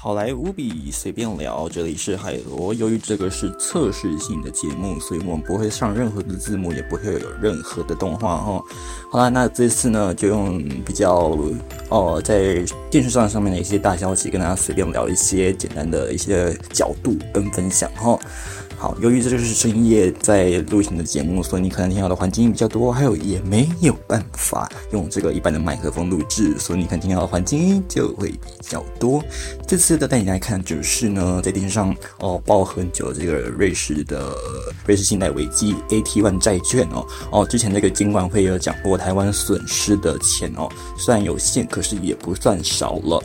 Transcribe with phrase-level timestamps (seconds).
[0.00, 2.72] 好莱坞比随便聊，这里是海螺。
[2.72, 8.62] 由于这个是测试性的节目，所以我们不会上任何的字幕，也不会有任何的动画哈。
[9.10, 11.36] 好啦，那这次呢，就用比较
[11.88, 18.16] 哦，在电视上上面的一些大消息，跟大家随便聊一些简单的一些角度跟分享哈。
[18.80, 29.20] 好，由于这就是深夜在录行的节目，所以你可能听到的环境音比较多，还有也没有办法用这个一般的麦克风录制，所以你可能听到的环境音就会比较多。
[29.66, 34.32] 这次的带你来看，就是呢，在电视上哦爆很久这个瑞士的
[34.86, 43.20] 瑞士信贷危机 AT1 债券哦哦，之前那个监管会有讲过，台湾损失的钱哦虽然有限，可是也不算少了。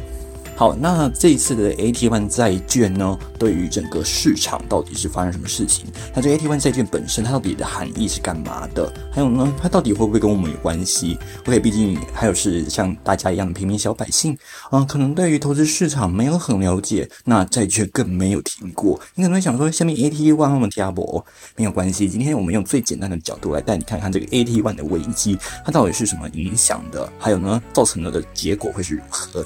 [0.64, 5.88] 好，那这一次的 AT1 债券呢，对于整个市场到底是发生什么事情？
[6.16, 8.90] 那这 AT1 债券本身它到底的含义是干嘛的？
[9.12, 14.38] 还有呢，它到底会不会跟我们有关系？OK，毕竟还有是像大家一样的平民小百姓，
[14.72, 18.98] 嗯，可能对于投资市场没有很了解，那债券更没有听过。
[19.16, 21.22] 你可能会想说，下面 AT1 我们听不？
[21.58, 27.12] 没有关系，今天我们用最简单的角度来带你看看这个 AT1 的危机，它到底是什么影响的？
[27.20, 29.46] 还有呢，造成了的结果会是如何？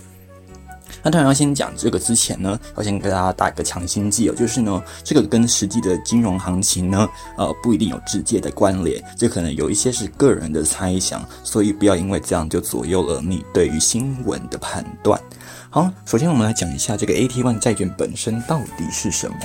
[1.03, 15.19] 那当然要先讲这个之前呢，要先给大家打一个强心剂哦，就是呢，这个跟实际的金融行情呢，呃，不一定有直接的关联，这可能有一些是个人的猜想，所以不要因为这样就左右了你对于新闻的判断。
[15.69, 19.37] 好，首先我们来讲一下这个 AT1 债券本身到底是什么。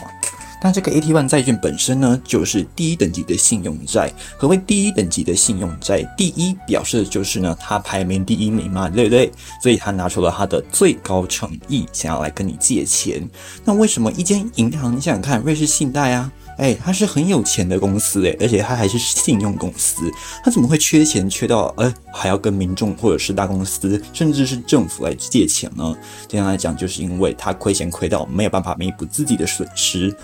[0.64, 4.12] 那这个 AT1 债券本身呢，就是第一等级的信用债。
[4.36, 6.02] 何谓第一等级的信用债？
[6.16, 9.32] 第一表示的就是呢，它排名第一名嘛，对不对？
[9.60, 13.28] 所以他拿出了他的最高诚意，想要来跟你借钱。
[13.64, 14.94] 那为什么一间银行？
[14.96, 20.08] 你想想看，瑞士信贷啊，哎，它是很有钱的公司诶，而且它还是信用公司，
[20.44, 25.92] 它怎么会缺钱缺到呃还要跟民众或者是大公司，甚至是政府来借钱呢？
[26.28, 30.14] 这样来讲，就是因为它亏钱亏到没有办法弥补自己的损失。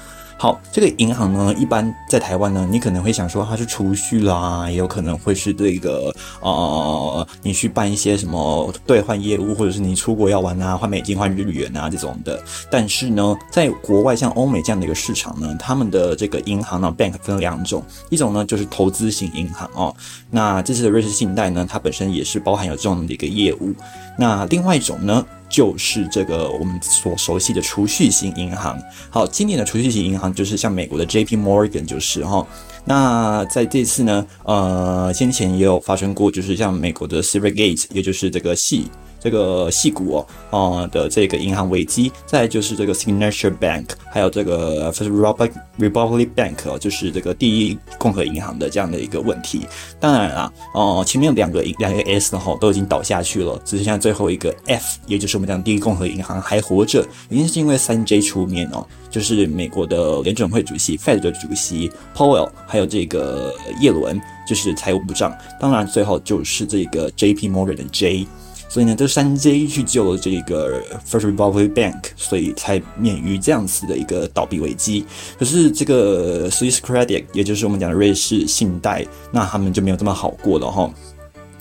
[0.41, 12.41] 好，这个银行呢，一般在台湾呢，你可能会想说它是储蓄啦，也有可能会是这个呃，你去办一些什么兑换业务，或者是你出国要玩啊，换美金换日元啊这种的。
[12.71, 19.93] 但是呢，在国外像欧美这样的一个市场呢，他们的这个银行呢，bank 分两种，一种呢就是投资型银行哦，
[20.31, 23.75] 那这次的瑞士信贷呢，它本身也是包含有这种的一个业务。
[24.17, 25.27] 那另外一种呢？
[25.49, 28.79] 就是这个我们所熟悉的储蓄型银行。
[29.11, 31.37] 好，今年的储蓄型银行就是像美国的 J.P.
[31.37, 32.47] Morgan，就是哈。
[32.85, 38.91] 那在这次呢，呃，先前也有发生过，就是像美国的 Silvergate，也就是这个系。
[39.21, 49.67] 这个细股哦，啊的这个银行危机，再就是这个 Signature Bank，还有这个 First Republic Republic Bank 哦，就是这个第一共和银行的这样的一个问题。
[50.01, 65.37] 当然啦，哦，前面两个两个 S 哈都已经倒下去了，只剩下最后一个 F，也就是我们讲第一共和银行还活着，原因是因为三 J 出面哦，就是美国的联准会主席 Fed 的主席 Powell，还有这个耶伦，就是财务部长。
[65.61, 67.49] 当然，最后就是这个 J.P.
[67.49, 68.27] Morgan 的 J。
[68.69, 75.07] 所以呢，这三 J 去救了这个 First Republic Bank，所以才免于这样子的一个倒闭危机。
[75.39, 80.93] 可是这个 Swiss Credit，也就是我们讲的瑞士信贷，那他们就没有这么好过了哈。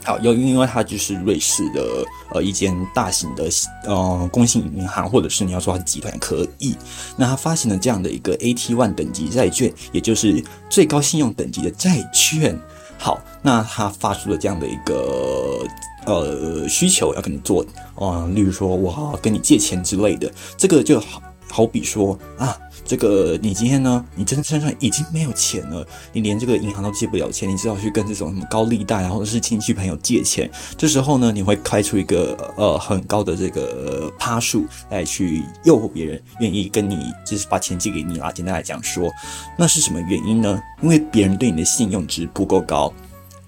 [0.03, 3.49] 好，由于因为它就是瑞士的呃一间大型的
[3.85, 6.75] 呃公信银行，或者是你要说它是集团可以。
[7.17, 12.57] 那它发行了这样的一个 AT1 等级债券，也就是最高信用等级的债券。
[12.97, 15.65] 好，那他发出了这样的一个。
[16.05, 17.65] 呃，需求要跟你做，
[17.95, 38.31] 啊，例如说我跟你借钱之类的，这个就好好比说啊，这个你今天呢，你真的身上已经没有钱了，你连这个银行都借不了钱，你只好去跟这种什么高利贷啊，或者是亲戚朋友借钱，这时候呢，你会开出一个呃很高的这个趴数来去诱惑别人愿意跟你就是把钱借给你啦。
[38.31, 39.09] 简单来讲说，
[39.57, 40.61] 那是什么原因呢？
[40.81, 42.93] 因为别人对你的信用值不够高。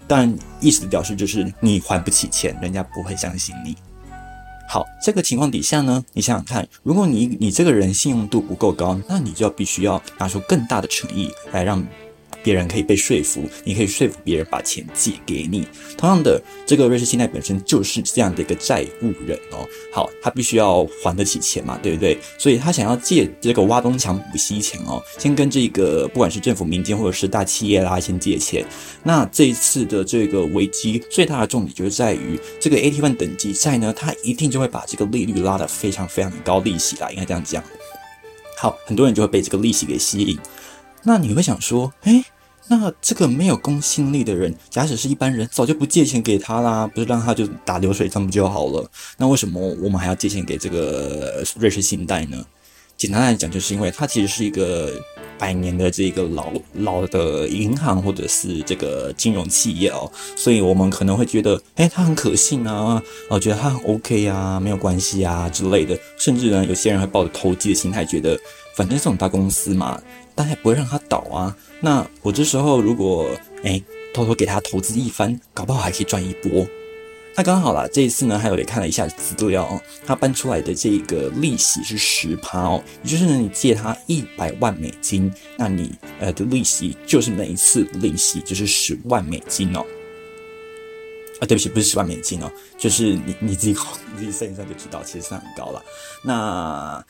[0.07, 3.75] 但意思表示就是你还不起钱，人家不会相信你。
[4.71, 11.83] 好，这个情况底下呢，你想想看，如果你你这个人信用度不够高，那你就要必须要拿出更大的诚意来让。
[12.43, 15.67] 别人可以被说服，你可以说服别人把钱借给你。
[15.97, 19.67] 同样的，这个瑞士信贷本身就是这样的一个债务人哦。
[19.91, 22.17] 好，他必须要还得起钱嘛，对不对？
[22.37, 28.65] 所以他想要借这个挖东墙补西墙哦，先跟这个不管是政府、民间或者是大企业啦，先借钱。
[29.03, 37.63] 那这一次的这个危机最大的重点就是在于这个 AT1 等级债呢，它一定就会把这个利率拉得非常非常高利息啦，应该这样讲。
[38.57, 40.37] 好，很多人就会被这个利息给吸引。
[41.03, 42.23] 那你会想说，哎？
[42.71, 48.87] 那这个没有公信力的人，假使是一般人，早就不借钱给他啦，不是让他就打流水账不就好了？
[49.17, 52.45] 那为什么我们还要借钱给这个瑞士信贷呢？
[52.99, 54.91] 简单来讲，就是因为它其实是一个
[55.37, 68.37] 百年的这个老老的银行或者是这个金融企业哦，所以我们可能会觉得，哎，它很可信啊，哦，觉得它很 OK 啊，没有关系啊之类的，甚至呢，有些人会抱着投机的心态，觉得
[68.75, 69.97] 反正这种大公司嘛，
[70.35, 73.29] 大家不会让它倒啊，那我这时候如果
[73.63, 73.81] 哎
[74.13, 76.67] 偷偷给他投资一番，搞不好还可以赚一波。
[77.35, 89.85] 那刚好啦，这一次呢，还有也看了一下资料哦，他搬出来的这个利息是十趴哦，也就是呢，你借他一百万美金，那你呃的利息就是每一次利息就是十万美金哦。
[91.39, 93.77] 啊，对不起，不是十万美金哦，就是你你自己
[94.13, 95.81] 你自己算一算就知道，其实是很高了。
[96.23, 97.05] 那。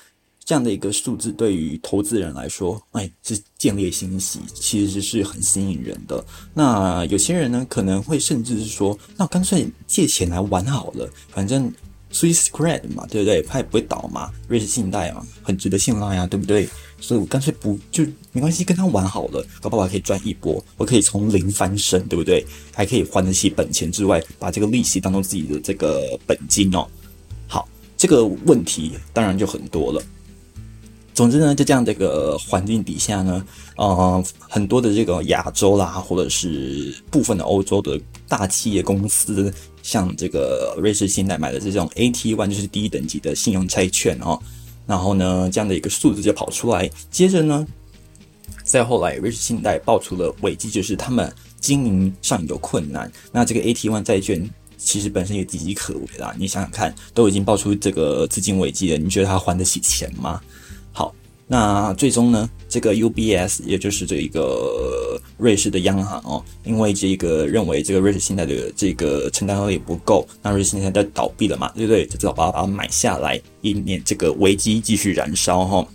[0.49, 6.25] 这样的一个数字对于投资人来说，哎，是建立信息，其实是很吸引人的。
[6.55, 11.71] 那有些人呢，可能会甚至是说，那干脆借钱来玩好了，反正
[12.11, 13.43] Swiss credit 嘛，对不对？
[13.43, 16.67] 它也不会倒嘛，瑞士信贷嘛，很值得信赖呀，对不对？
[16.99, 22.43] 所以我干脆不就没关系，跟他玩好了，搞不好可以赚一波，我可以从零翻身，对不对？
[22.73, 26.87] 还可以还得起本钱之外，把这个利息当做自己的这个本金哦。
[27.47, 30.03] 好，这个问题当然就很多了。
[31.19, 33.45] 总之呢，在这样的一个环境底下呢，
[33.75, 44.39] 呃，很多的这个亚洲啦，或者是部分的欧洲的大企业公司，像这个瑞士信贷买的这种 AT One，就是第一等级的信用债券哦，
[44.87, 46.89] 然后呢，这样的一个数字就跑出来。
[47.11, 47.67] 接着呢，
[48.63, 51.29] 再后来，瑞士信贷爆出了危机，就是他们
[51.59, 53.11] 经营上有困难。
[53.29, 56.33] 那这个 AT One 债券其实本身也岌岌可危啦。
[56.39, 60.39] 你想想看，都已经爆出这个资金危机了，你觉得他还得起钱吗？
[61.51, 72.05] 那最终呢，这个 UBS 也就是这一个瑞士的央行哦，因为这个认为这个瑞士信贷的这个承担额也不够，那瑞士信贷在倒闭了嘛，对不对？
[72.05, 75.87] 就只好把它把它买下来，以免这个危机继续燃烧哈。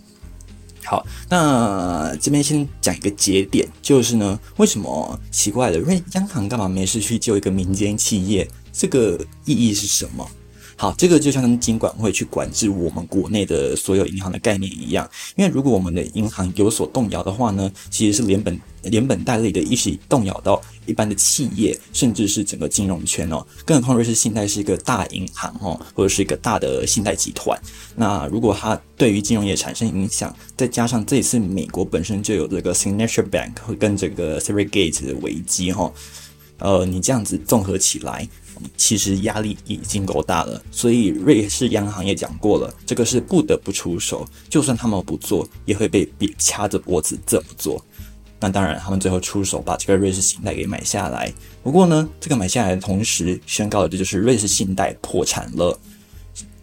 [0.83, 5.79] 好，那这边先讲一个节点，就是呢，为什么奇怪的？
[5.79, 8.45] 因为央行干嘛没事去救一个民间企业？
[8.73, 10.29] 这个意义是什么？
[10.77, 23.45] 好，这个就像金管会去管制我们国内的所有银行的概念一样，因为如果我们的银行有所动摇的话呢，其实是连本连本带利的一起动摇到一般的企业，甚至是整个金融圈哦。
[23.63, 27.57] 更何况瑞士信贷是一个大银行哦，或者是一个大的信贷集团。
[27.95, 35.89] 那如果它对于金融业产生影响，再加上这一次美国本身就有这个 Signature Bank 会跟这个 s e r i g a t e 的危机哈，
[36.59, 38.27] 呃，你这样子综合起来。
[38.77, 47.83] 其实压力已经够大了，所以瑞士央行也讲过了，这个是不得不出手，就算他们不做，也会被别掐着脖子这么做。
[48.39, 51.33] 那当然，他们最后出手把这个瑞士信贷给买下来。
[51.63, 55.79] 不过呢，这个买下来的同时宣告的，这就是瑞士信贷破产了。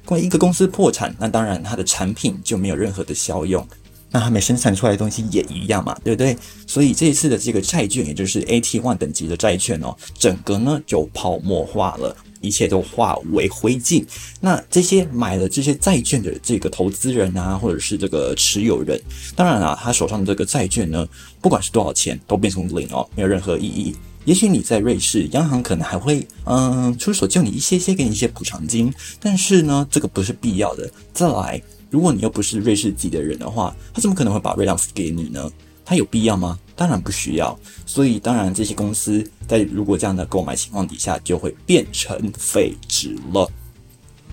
[0.04, 3.66] 关于一个公司破产，那当然它的产品就没有任何的效用。
[4.12, 6.36] 那他们生产出来的东西也一样嘛，对不对？
[6.66, 14.04] 所以这一次的这个债券，也就是 AT One 等级的债券哦，整个呢就泡沫化了，一切都化为灰烬。
[14.38, 19.00] 那这些买了这些债券的这个投资人啊，或者是这个持有人，
[19.34, 21.08] 当然啊，他手上的这个债券呢，
[21.40, 23.96] 不管是多少钱，都变成零哦，没有任何意义。
[24.26, 30.90] 也许你在瑞士，央行可能还会嗯出手救你一些些，给你一些补偿金，但是呢，这个不是必要的。
[31.14, 31.62] 再来。
[31.92, 35.48] 如果你又不是瑞士籍的人的话，他怎么可能会把瑞郎付给你呢？
[35.84, 36.58] 他有必要吗？
[36.74, 37.56] 当然不需要。
[37.84, 43.46] 所以，当然这些公司在如果这样的购买情况底下，就会变成废纸了。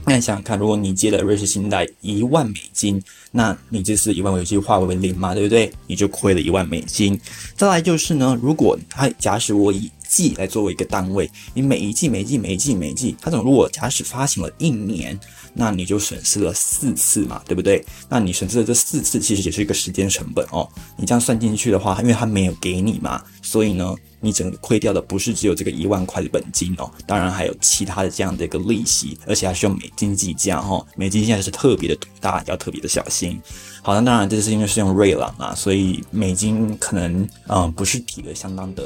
[0.06, 3.02] 那你想想看，如果你借了瑞士信贷一万美金，
[3.32, 5.70] 那你这次一万美金化为零嘛，对不对？
[5.86, 7.20] 你就亏了一万美金。
[7.58, 15.18] 再来就是呢，如果他假使我以季来作为一个单位，你每一季、每一季、每一季、每一季，它总如果假使发行了一年？
[15.54, 17.84] 那你就损失了四次嘛，对不对？
[18.08, 20.68] 那你损失的这四次其实也是一个时间成本哦。
[20.98, 30.86] 你这样算进去的话，因为它没有给你嘛，所以呢，你整个亏掉的不是只有这个一万块的本金哦，当然还有其他的这样的一个利息，而且还是用美金计价哈。
[30.96, 33.40] 美金现在是特别的大，要特别的小心。
[33.82, 38.84] 好，那当然这是因为是用瑞郎啊，所以美金可能嗯不是提的相当的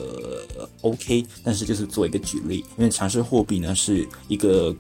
[0.82, 4.76] OK，但是就是做一个举例，因为强势货币呢是一个。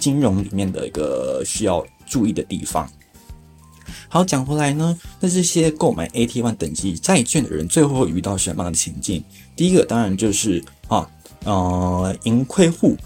[0.00, 2.90] 金融里面的一个需要注意的地方。
[4.08, 9.22] 好，讲回来呢，那这些购买 AT One 等级债券的人，最后会遇到什么样的情境？
[9.56, 11.08] 第一个当然就是啊，
[11.44, 12.98] 呃，盈亏互补，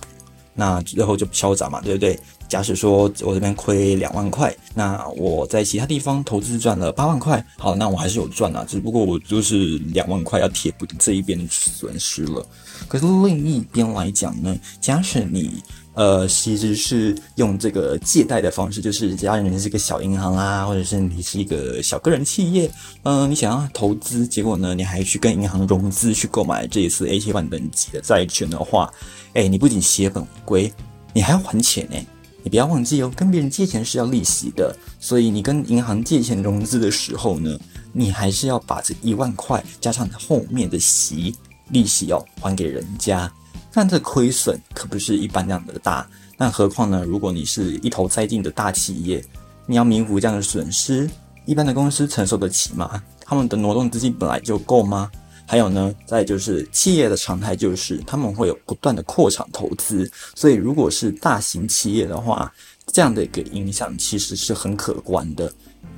[0.55, 2.19] 那最后就敲诈嘛，对不对？
[2.49, 12.47] 假使说我这边亏两万块，那我在其他地方投资赚了八万块，好，那我还是有赚啊，只不过我就是两万块要贴补这一边的损失了。
[12.89, 15.63] 可是另一边来讲呢，假使你
[15.99, 22.71] 呃其实是用这个借贷的方式，就是家人是一个小银行啊，或者是你是一个小个人企业，
[23.03, 28.89] 嗯，你想要投资，结果呢你还去跟银行融资去购买这一次 A T 万等级的债券的话，
[29.35, 30.73] 哎，你不仅血本无归，
[31.13, 31.97] 你还要还钱呢。
[32.45, 37.59] 你不要忘记哦，跟别人借钱是要利息的，所以你跟银行借钱融资的时候呢，
[37.93, 41.35] 你还是要把这一万块加上后面的息
[41.71, 43.31] 利息要还给人家，
[43.73, 46.09] 但这亏损可不是一般那样的大。
[46.37, 49.25] 那何况呢，如果你是一头栽进的大企业，
[49.67, 51.09] 你要弥补这样的损失，
[51.45, 53.03] 一般的公司承受得起吗？
[53.21, 55.11] 他们的挪动资金本来就够吗？
[55.47, 62.53] 还有呢，再就是企业的常态就是他们会有不断的扩厂投资，所以如果是大型企业的话，
[62.87, 65.53] 这样的一个影响其实是很可观的。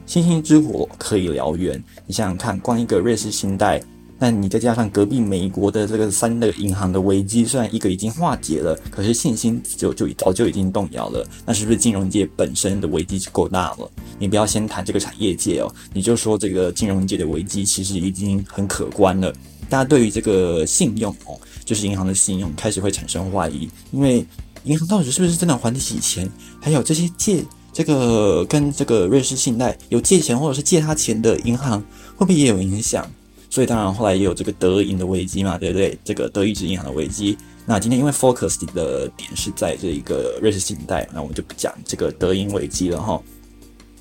[0.07, 3.83] 星星之火可以燎原，你想想看，光一个瑞士信贷。
[4.23, 11.27] 那你再加上隔壁美国的这个三个银行的危机，虽然一个已经化解了，可是信心就就早就已经动摇了。
[11.47, 13.91] 那是不是金融界本身的危机就够大了？
[14.19, 19.33] 你不要先谈这个产业界哦，你就说这个金融界的危机其实已经很可观了。
[19.71, 24.23] 大家对于这个信用哦，就是银行的信用开始会产生怀疑，因为
[24.65, 26.31] 银行到底是不是真的还得起钱？
[26.61, 31.81] 还有这些借这个跟这个瑞士信贷有借钱或者是借他钱的银行，
[32.17, 33.11] 会不会也有影响？
[33.51, 35.99] 所以当然后来也有这个德银的危机嘛，对不对？
[36.05, 37.37] 这个德意志银行的危机。
[37.67, 43.21] 那今天因为 focus 的点是在这一个瑞士信贷，那我们就不讲这个德银危机了哈。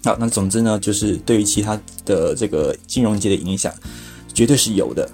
[0.06, 3.74] 好，那总之呢，就是对于其他的这个金融界的影响，
[4.34, 5.10] 绝对是有的，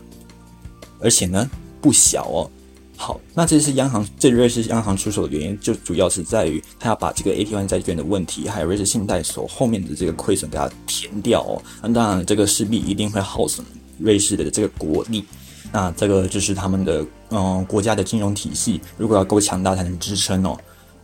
[0.99, 1.49] 而且呢
[1.81, 2.51] 不小哦。
[2.97, 11.61] 好，那这是央行这瑞士央行出手的原因，就主要是在于他要把这个 AT1 债券的问题，还有瑞士信贷所后面的这个亏损给它填掉哦。
[11.81, 13.65] 那当然，这个势必一定会耗损。
[13.97, 15.25] 瑞士的这个国力，
[15.71, 20.57] 那这个就是他们的嗯国家的金融体系，如果要够强大才能支撑哦。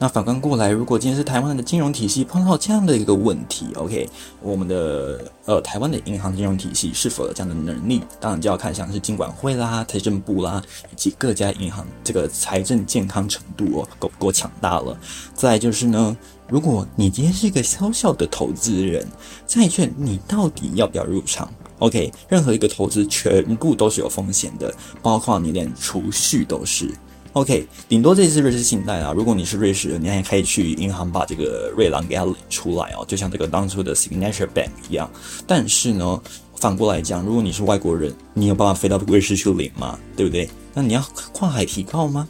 [0.04, 4.10] 那反观过来，如果今天是台湾的金融体系碰到这样的一个问题，OK，
[4.42, 8.02] 我们的呃台湾的银行金融体系是否有这样的能力？
[8.20, 10.60] 当然就要看像是金管会啦、财政部啦，
[10.92, 14.98] 以及各家银行这个财政健康程度哦够不够强大了。
[15.36, 16.18] 再就是呢，
[16.48, 19.08] 如果你今天是一个小小的投资人，
[19.46, 21.48] 债券你到底要不要入场
[21.82, 24.72] ？OK，任何一个投资全部都是有风险的，
[25.02, 26.90] 包括你连储蓄都是。
[27.34, 35.10] OK，顶多这次瑞士信贷啊，如果你是瑞士人，你还可以去银行把这个瑞郎给它领出来哦，就像这个当初的 Signature Bank 一样。
[35.48, 36.22] 但是呢，
[36.58, 39.98] 反过来讲，如果你是外国人，你有办法飞到瑞士去领吗？
[40.16, 40.50] 对不对？
[40.74, 41.02] 那你要
[41.34, 42.28] 跨海提告吗？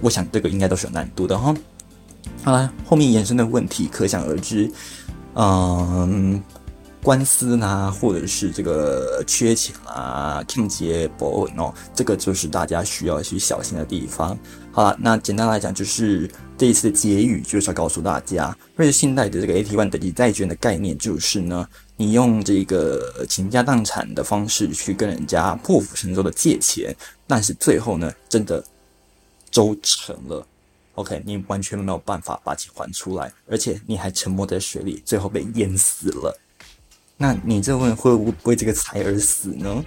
[0.00, 1.54] 我想这个应该都是有难度的哈。
[2.42, 4.70] 好了，后面延伸的问题可想而知，
[5.34, 6.40] 嗯。
[7.04, 14.36] 官司呐，或者是这个缺钱啊，情节不稳哦，这个就是大家需要去小心的地方。
[14.72, 21.68] 好了，那简单来讲，就是这一次的结语就是要告诉大家，瑞士信贷的这个 AT1 等级债券的概念就是呢，
[21.98, 26.96] 你用这个倾家荡产的方式去跟人家破釜沉舟的借钱，
[27.26, 28.64] 但是最后呢，真的
[29.50, 30.44] 周成了
[30.94, 36.40] ，OK，你完全没有办法把钱还出来，而且你还沉没在水里，最后被淹死了。
[37.16, 39.84] 那你这问会不会这个财而死呢？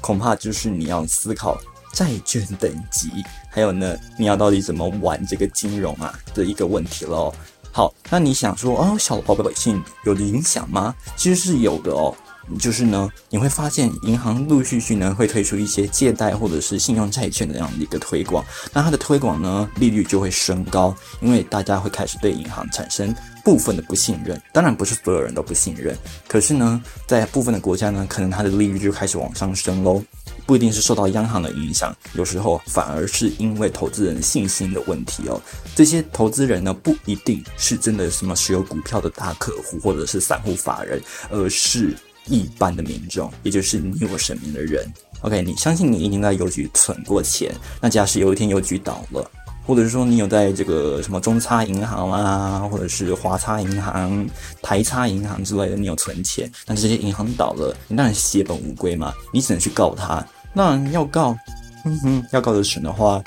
[0.00, 1.58] 恐怕就是你要思考
[1.92, 3.10] 债券等级，
[3.50, 7.32] 还有呢，你要到底怎么玩这个金融啊的一个问题喽。
[7.72, 10.94] 好，那你想说哦，小老百姓有影响吗？
[11.16, 12.14] 其实是有的哦。
[12.58, 23.14] 就是呢，你会发现银行陆陆续续呢会推出一些借贷或者是信用债券的这样的一个推广，那它的推广呢利率就会升高，因为大家会开始对银行产生
[23.44, 24.40] 部分的不信任。
[24.52, 25.96] 当然不是所有人都不信任，
[26.28, 30.02] 可是呢，在部分的国家呢，可能它的利率就开始往上升喽。
[30.46, 35.40] 不一定是受到央行的影响，有时候反而是因为投资人信心的问题哦。
[35.76, 41.96] 这些投资人呢，不一定是真的什么持有股票的大客户或者是散户法人，而是。
[42.26, 44.86] 一般的民众，也就是你我身边的人
[45.22, 47.52] ，OK，你相信你一定在邮局存过钱。
[47.80, 49.28] 那假使有一天邮局倒了，
[49.66, 54.28] 或者是说你有在这个什么中差银行啊，或者是华差银行、
[54.62, 60.24] 台差银行之类的，你有存钱，那这些银行倒了，你当然血本无归嘛，你只能去告他。
[60.52, 61.36] 那要告，
[61.84, 63.22] 嗯哼，要告得成的话，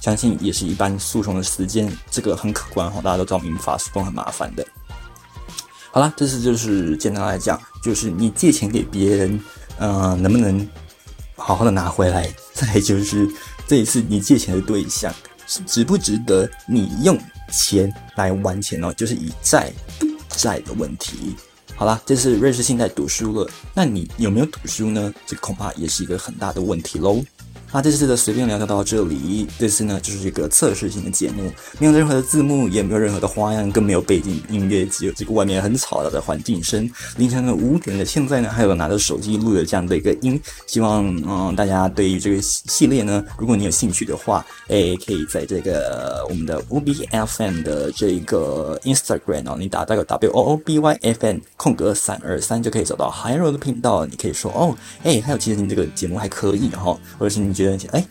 [0.00, 3.00] 相信也是一般诉讼的时间，这个很可观哈。
[3.02, 4.66] 大家都知道民法诉讼很麻烦的。
[5.92, 9.38] 好了，这次就是简单来讲，就是你借钱给别人，
[9.78, 10.66] 嗯，能不能
[11.36, 12.34] 好好的拿回来？
[12.54, 13.28] 再 就是
[13.66, 15.14] 这一次你借钱的对象
[15.46, 17.18] 是值不值得你用
[17.50, 19.70] 钱来还钱哦，就是以债
[20.00, 21.36] 赌债的问题。
[21.76, 25.12] 好啦，这次瑞士信贷赌输了，那你有没有赌输呢？
[25.26, 27.22] 这恐怕也是一个很大的问题喽。
[27.72, 36.88] 那这次的随便聊聊到这里，这次呢就是一个测试性的节目，没有任何的字幕，也没有任何的花样，更没有背景音乐，只有这个外面很吵的环境声。
[37.16, 53.10] 凌晨的五点的现在呢，还有拿着手机录的这样的一个音，希望嗯大家对于这个系列呢，如果你有兴趣的话，诶，可以在这个我们的 O B F M 的这个 Instagram 哦，你打这个 W O O B Y F M 空格三二三就可以找到
[53.10, 58.04] Hiro 的频道，你可以说哦，诶，还有其实你这个节目还可以哈，或者是你觉得哎，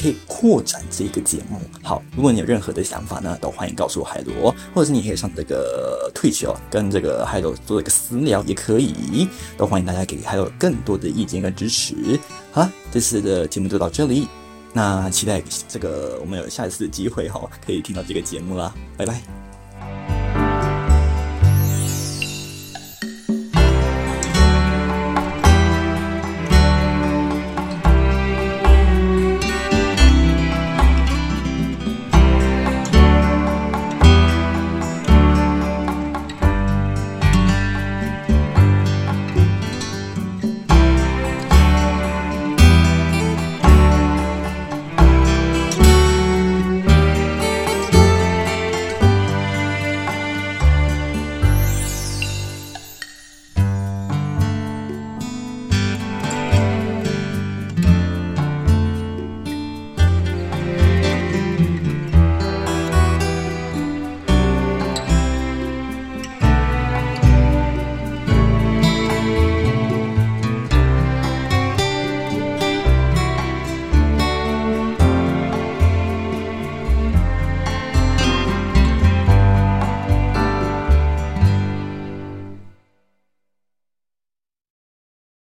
[0.00, 1.60] 可以扩展这个节目。
[1.82, 9.28] 好，如果你有任何的想法呢，都欢迎告诉海螺，或者是你可以上这个 Twitch 哦，跟这个海螺做一个私聊也可以。
[9.56, 11.94] 都欢迎大家给海螺更多的意见跟支持。
[12.52, 14.26] 好了，这次的节目就到这里，
[14.72, 19.45] 那期待这个我们有下一次的机会哈，可以听到这个节目啦，拜拜。